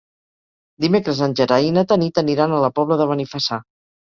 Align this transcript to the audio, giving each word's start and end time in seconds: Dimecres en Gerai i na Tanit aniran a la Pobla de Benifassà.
Dimecres 0.85 1.21
en 1.27 1.35
Gerai 1.41 1.67
i 1.69 1.75
na 1.77 1.83
Tanit 1.93 2.25
aniran 2.25 2.57
a 2.59 2.63
la 2.67 2.73
Pobla 2.81 3.01
de 3.03 3.09
Benifassà. 3.13 3.65